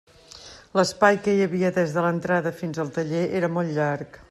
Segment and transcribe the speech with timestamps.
[0.77, 4.19] L'espai que hi havia des de l'entrada fins al taller era molt llarg.